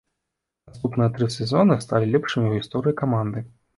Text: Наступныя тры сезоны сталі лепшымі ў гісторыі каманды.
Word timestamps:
Наступныя 0.69 1.09
тры 1.17 1.27
сезоны 1.35 1.77
сталі 1.85 2.05
лепшымі 2.17 2.47
ў 2.49 2.53
гісторыі 2.63 2.97
каманды. 3.03 3.39